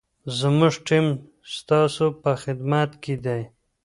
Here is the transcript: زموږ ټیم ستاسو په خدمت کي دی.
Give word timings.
زموږ 0.39 0.73
ټیم 0.87 1.05
ستاسو 1.55 2.05
په 2.21 2.31
خدمت 2.43 2.91
کي 3.03 3.15
دی. 3.25 3.41